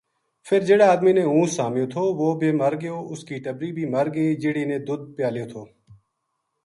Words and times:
فر 0.47 0.59
جہیڑا 0.67 0.85
آدمی 0.93 1.11
نے 1.17 1.23
ہوں 1.31 1.45
سامیو 1.55 1.85
تھو 1.91 2.03
وہ 2.19 2.29
بے 2.39 2.49
مر 2.59 2.73
گیو 2.81 2.97
اُس 3.11 3.21
کی 3.27 3.35
ٹبری 3.43 3.69
بھی 3.75 3.85
مر 3.93 4.05
گئی 4.15 4.29
جہیڑی 4.41 4.63
نے 4.69 4.77
دودھ 4.87 5.05
پیالیو 5.15 5.45
تھو 5.51 5.63